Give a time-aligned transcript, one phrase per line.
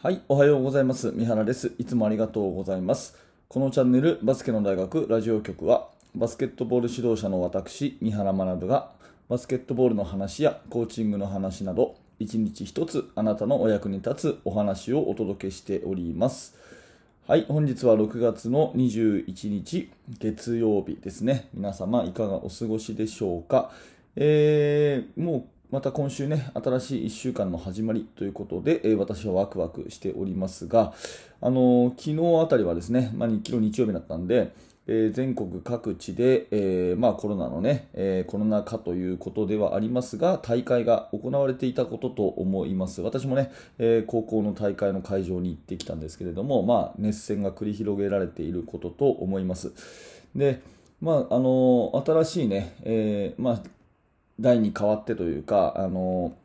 [0.00, 1.10] はい、おはようございます。
[1.10, 1.72] 三原です。
[1.76, 3.18] いつもありがとうございます。
[3.48, 8.92] このチャンネル、バスケの大学ラジオ局は、バスケットボール指導者の私、三原学が、
[9.28, 16.56] バスケットボールの話やコーチングの話など、一日一つあなたのお役に立つお話をお届けしております。
[17.26, 19.90] はい、本日は6月の21日、
[20.20, 21.48] 月曜日ですね。
[21.52, 23.72] 皆様、いかがお過ごしでしょうか？
[24.14, 30.94] えー、もうまた今週ね、新しい1週間の始まりということで、えー私はワクワクしておりますが、
[31.42, 34.54] あのー昨日あたりはですね、まあ、昨日日曜日だったんで、
[34.86, 43.02] えー全国各地で、えまあ、コロナのね、えコロナ禍ということではありますが、大会が行われていたことと思います。
[43.02, 49.72] 私もね、え高校の大会の会場に行ってきたんですけれども、まあ、熱戦が繰り広げられていることと思います。
[50.34, 50.62] で、
[51.02, 53.62] まあ、あの新しいね、えーまあ、
[54.40, 56.36] 台に変わってというか、あの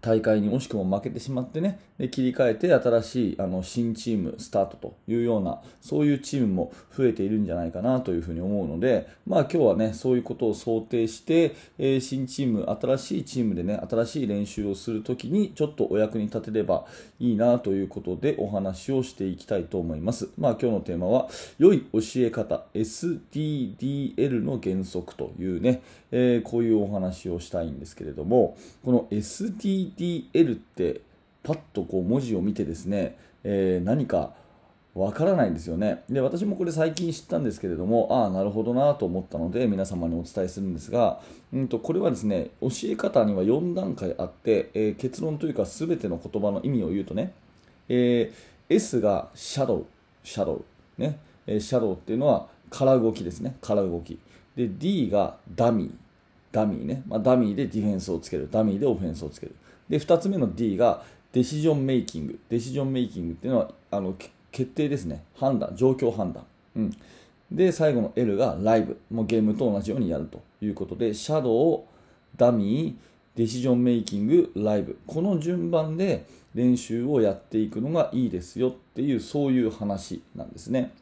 [0.00, 16.86] 大会に惜しくも負けてしまってね、で切り替えて新しいあの新チームスタートというような、そういうチームも増えているんじゃないかなというふうに思うので、まあ今日はね、そういうことを想定して、えー新チーム、新しいチームでね、新しい練習をするときにちょっとお役に立てれば
[17.18, 20.28] いいなということでお話をしていきたいと思います。
[20.38, 21.28] まあ今日のテーマは、
[21.58, 31.00] 良い教え方、SDDL の原則というね、えーこういうお話をしたいんですけれども、この SDDL って
[31.42, 34.32] パッとこう文字を見てですね、えー何か
[34.94, 36.02] わからないんですよね。
[36.10, 41.20] で、私もこれ最近知ったんですけれども、ああ、なるほどなと思ったので皆様にお伝えするんですが、
[41.52, 47.32] うんと、これはですね、教え方には4段階あって、えー結論というか全ての言葉の意味を言うとね、
[47.88, 49.86] えー S がシャドウ、
[50.24, 50.64] シャドウ、
[50.98, 54.18] ね、えシャドウっていうのは空動きですね、空動き。
[54.56, 55.90] で、D がダミー、
[56.52, 59.54] ダミーね、まあ、ダミーでディフェンスをつける、ダミーでオフェンスをつける。
[59.88, 64.14] で、2つ目の D がデシジョンメイキング、デシジョンメイキングっていうのはあの
[64.50, 66.44] 決定ですね、判断、状況判断。
[66.76, 66.96] うん。
[67.50, 70.42] で、最後の L がライブ、もうゲームと同じようにやると。
[70.60, 71.82] いうことで、シャドウ、
[72.36, 80.92] ダミー、 decision making、ライブ、この順番で練習をやっていくのがいいですよっていう、そういう話なんですね。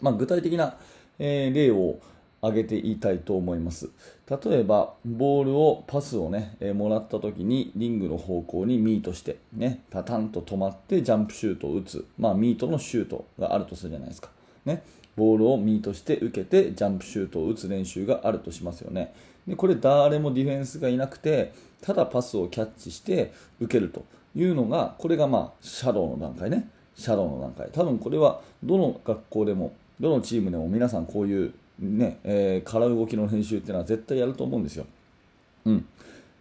[0.00, 0.76] まあ、具体的な、
[1.18, 1.98] えー例を
[2.42, 3.90] 挙げていたいと思います。
[4.28, 12.06] 例えば、ボールを、パスをね、えーもらった時にリングの方向にミートして、ね、パタンと止まってジャンプシュートを打つ。
[12.18, 14.30] まあ、ミートのシュートがあるとするじゃないですか。
[14.64, 14.82] ね、
[15.16, 19.12] ボールをミートして受けてジャンプシュートを打つ練習があるとしますよね。
[19.46, 21.52] でこれ誰もディフェンスがいなくて、
[21.82, 26.68] ただパスをキャッチして受けるというのが、これがまあ、シャドウの段階ね。
[26.94, 27.68] シャドウの段階。
[27.72, 34.86] 多分これはどの学校でも、どのチームでも皆さんこういうね、えー空動きの練習っていうのは絶対やると思うんですよ。
[35.64, 35.86] うん。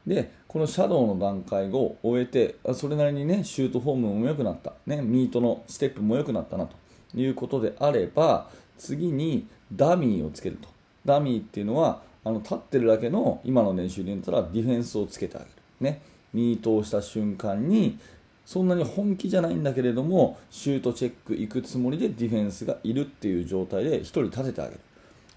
[0.05, 4.73] で、このシャドウの段階を終えて、それなりにね、シュートフォームも良くなった。
[4.85, 6.75] ね、ミートのステップも良くなったなと
[7.15, 10.67] いうことであれば、次にダミーをつけると。
[11.05, 15.51] ダミーっていうのは、あの立ってるだけの今の練習で言ったらディフェンスをつけてあげる。
[15.79, 16.01] ね。
[16.33, 17.97] ミートをした瞬間に、
[18.45, 24.79] そんなに本気じゃないんだけれども、シュートチェック行くつもりでディフェンスがいるっていう状態で1人立ててあげる。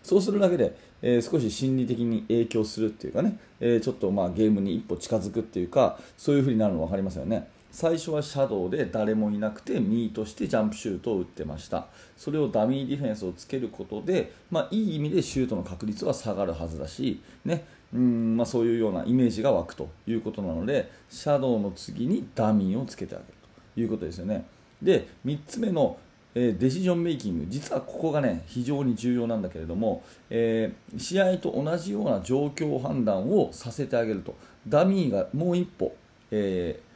[0.03, 7.49] そうするだけで、えー少し心理的に影響するっていうかね、えーちょっとまあゲームに一歩近づくっていうか、そういう風になるの分かりますよね。
[7.73, 11.87] 最初はシャドウで誰もいなくてミートしてジャンプシュートを打ってました。
[12.19, 17.65] それをダミーディフェンスをつけることで、まあ、いい意味でシュートの確率は下がるはずだし、ね、
[17.95, 23.33] うんまあ、そういうようなイメージが湧くということなので、シャドウの次にダミーをつけてあげる
[23.75, 24.45] ということですよね。
[24.83, 25.97] で、3つ目の
[26.35, 34.35] えーデシジョンメイキング、実はここがね、非常に重要なんだけれども、えー試合と同じような状況判断をさせてあげると、
[34.67, 35.95] ダミーがもう一歩、
[36.31, 36.93] えー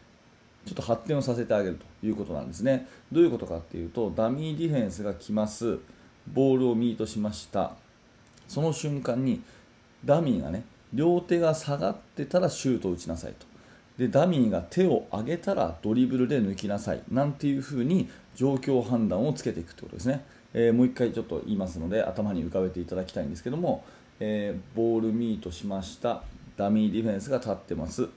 [0.66, 2.88] ちょっと発展をさせてあげるということなんですね。
[3.12, 5.78] どういうことかっていうと、ダミーディフェンスが来ます、
[6.26, 7.76] ボールをミートしました、
[8.48, 9.42] その瞬間に
[10.04, 13.46] ダミーがね、両手が下がってたらシュートを打ちなさいと。
[13.98, 20.24] でダミーが手を上げたらドリブルで抜きなさいなんていうふうに状況判断をつけていくということですね、
[20.54, 23.84] えーもう一回ちょっと言いますので頭に浮かべていただきたいんですけども、
[24.20, 26.22] えーボールミートしました。
[26.56, 28.08] ダミーディフェンスが立ってます。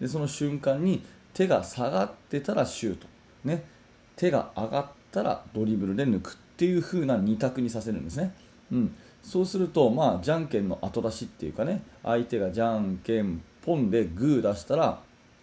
[0.00, 1.02] でその瞬間に
[1.34, 3.06] 手が下がってたらシュート、
[3.44, 3.64] ね、
[4.16, 8.34] 手が上がったらドリブルで抜くっていう風な2択にさせるんですね、
[8.72, 11.82] うん、そうすると、まあ、じゃんけんの後出しっていうかね。
[12.02, 15.00] 相手がじゃんけんポンでグー出したら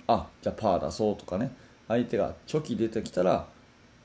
[0.07, 1.51] あじゃあパー出そうとかね。
[1.87, 3.47] 相手がチョキ出てきたら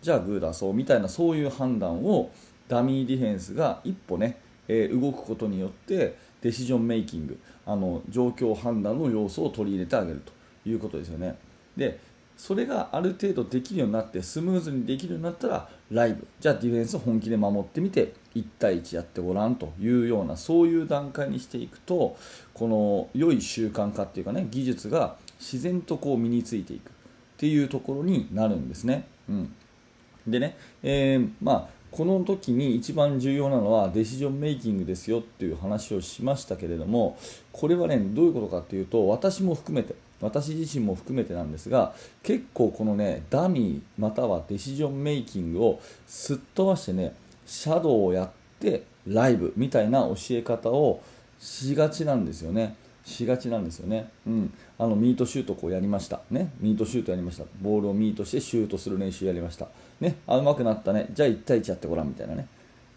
[0.03, 2.31] じゃあグー出そうみたいなそういう判断を
[2.69, 4.39] ダミーディフェンスが一歩ね、
[4.69, 11.37] えー動くことによってデシジョンメイキングあの状況判断の要素を取り入れてあげるということですよね。
[11.77, 11.99] で
[12.37, 16.27] それがある程度できるようになってスムーズにできるようになったらライブ。
[16.41, 22.17] じゃあディフェンス本気で守ってみて1対1やってごらんというようなそういう段階にしていくと
[22.55, 26.93] この良い習慣化っていうかね技術が自然とこう身についていくっ
[27.37, 29.07] ていうところになるんですね。
[29.29, 29.55] うん、
[30.27, 37.19] でね、えー、まあこの時に一番重要なのはデシジョンメイキングですよっていう話をしましたけれども
[37.53, 41.93] これはねどういうことかっていうと私も含めて私自身も含めてなんですが
[42.23, 47.15] 結構このねダミーまたはデシジョンメイキングをすっ飛ばしてね
[47.45, 51.03] シャドウをやってライブみたいな教え方を
[51.39, 52.77] しがちなんですよね。
[53.05, 57.45] しがちなんですよね、うん、あのミートシュートこうやりました、ね、ミートシュートやりました。
[57.61, 59.69] ボールをミートしてシュートする練習やりました、
[60.01, 61.09] ね、あうまくなったね。
[61.13, 62.47] じゃあ1対1やってごらんみたいなね、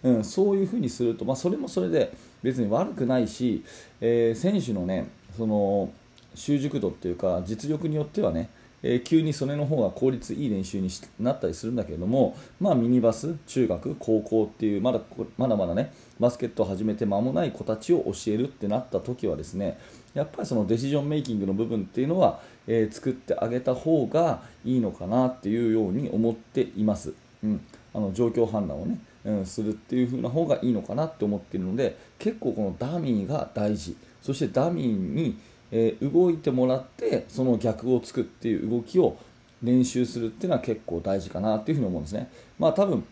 [0.04, 2.14] うん、そういうふうにすると、まあ、それもそれで
[2.44, 3.64] 別に悪くないし、
[4.00, 5.92] えー、選手のねその
[6.36, 8.50] 習熟度っていうか実力によってはね
[8.84, 10.90] えー、急にそれの方が効率いい練習に
[11.20, 15.02] なったりするんだけれども、まあ、ミニバス、中学、高校っていうまだ
[15.38, 19.80] まだまだねバスケットを始めて間もない子たちを教えるってなった時はですね
[20.14, 27.14] やっぱりそのデシジョンメイキングの部分っていうのは、えー、作ってあげた方がいいのかなっていうように思っています。
[27.44, 27.62] うん、
[27.94, 35.38] あの状況判断をね、うん、するっていう風な方がいいのかなって思っているので結構このダミーが大事そしてダミーに
[35.78, 39.18] えー、動いてもらってその逆をつくっていう動きを
[39.62, 42.32] 練習するっていうのは結構大事かなっていうふうに思うんですね。
[42.58, 43.04] まあ多分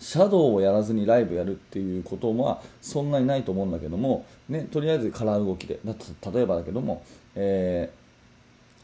[0.00, 5.78] シャドウをやらずにライブやるっていうことはそんなにないと思うんだけども、ね、とりあえずカラー動きで。
[5.84, 5.94] だ
[6.32, 7.04] 例えばだけども、
[7.36, 7.88] え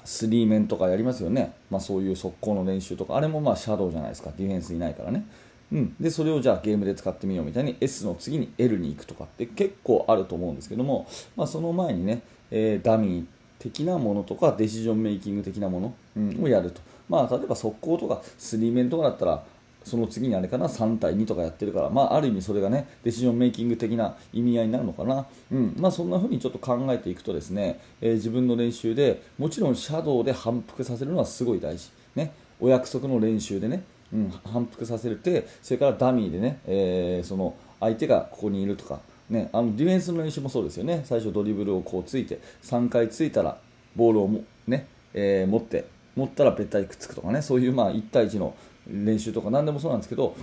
[0.05, 3.17] ー、スリーメンとかやりますよね、まあ、そういう速攻の練習とか。
[3.17, 4.31] あれもまあシャドウじゃないですか。
[4.39, 5.27] ディフェンスいないからね、
[5.73, 11.07] うん、でそれをじゃあゲームで使ってみようみたいに S の次に L に行くとかって結構あると思うんですけども、
[11.37, 13.27] まあ、その前にねえー、ダミー
[13.59, 19.45] 的なものとかデシジョンメイキング的なもの、をやると、まあ、例えば速攻とかスリーメンとかだったら
[19.85, 25.75] その次にあれかな3対2とかやってるから、まあ、ある意味それがねデシジョンメイキング的な意味合いになるのかな、うん。
[25.79, 43.59] まあ、そんな風にちょっと考えていくとですね、えー、自分の練習でもちろんシャドウで反復させるのはすごい大事、ね、お約束の練習でね、うん、反復させるってそれからダミーでね、えー、その相手がここにいるとかね、あのディフェンスの練習もそうですよね、最初ドリブルをこうついて、3回ついたら
[43.95, 45.87] ボールをも、ねえー、持って、
[46.17, 48.55] 持ったらべったりくっつくとかね、そういうまあ1対1の
[48.89, 50.37] 練習とか何でもそうなんですけど、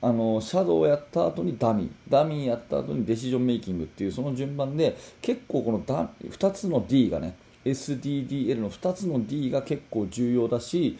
[0.00, 7.36] あのシャドウをやった後にダミー、ダミーやった後にデシジョンメイキングっていうその順番で結構このダ2つの D がね
[7.66, 10.98] SDDL の2つの D が結構重要だし、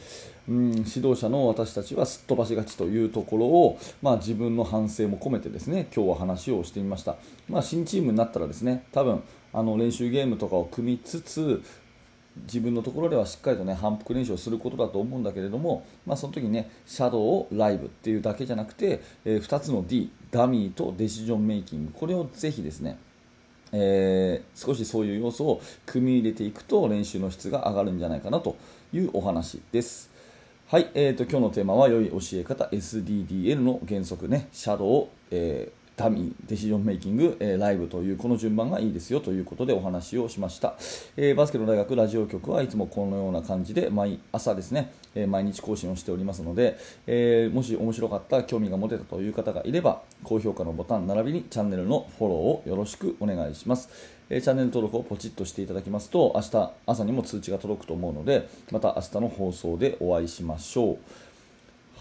[0.49, 7.17] うん、指導者の私たちはすっ飛ばしがちというところを、まあ、自分の反省も込めてですね今日は話をしてみました、
[7.49, 9.23] まあ、新チームになったらですね多分
[9.53, 11.63] あの練習ゲームとかを組みつつ
[12.45, 21.93] 自分のところではしっかりとね反復練習をすることだと思うんだけれども、まあ、その時にねシャドウをライブっていうだけじゃなくて、えー、2つの D ダミーとデシジョンメイキング。
[21.93, 22.99] これをぜひですね
[23.73, 28.57] えー、少しそういう要素を組み入れていくと練習の質が上がるんじゃないかなと
[28.93, 30.11] いうお話です。
[30.69, 40.75] はい、えーと、今日のテーマは良い教え方 SDDL の原則ね、シャドウ、えーダミー、デシジョンメイキング、えー、ライブというこの順番がいいですよということでお話をしました、
[41.17, 53.89] えー、バスケの大学ラジオ局はいつもこのような感じで毎朝ですね、えー、毎日更新をしておりますので、えもし面白かった興味が持てたという方がいれば高評価のボタン並びにチャンネルのフォローをよろしくお願いします、
[54.29, 60.99] えチャンネル登録をポチッとしていただきますと明日朝にも通知が届くと思うのでまた明日の放送でお会いしましょう。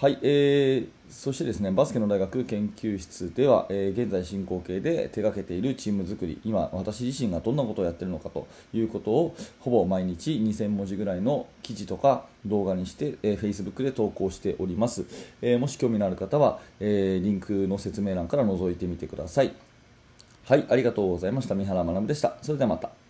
[0.06, 15.06] はい、えー、そしてですねバスケの大学研究室では、えー、現在進行形で手掛けているチーム作り今私自身がどんなことをやってるのかということをほぼ毎日2000文字ぐらいの記事とか動画にして、えー、Facebook で投稿しております、
[15.42, 19.54] えー、もし興味のある方は、えリンクの説明欄から覗いてみてください。
[20.46, 21.56] はいありがとうございました。
[21.56, 22.38] 三原学でした。
[22.44, 23.05] それではまた。